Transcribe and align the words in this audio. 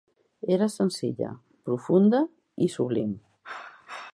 Era 0.55 0.67
senzilla, 0.75 1.29
profunda 1.69 2.23
i 2.69 2.71
sublim. 2.77 3.13